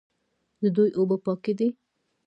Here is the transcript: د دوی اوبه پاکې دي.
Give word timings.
د 0.61 0.63
دوی 0.75 0.89
اوبه 0.97 1.17
پاکې 1.25 1.53
دي. 1.59 1.69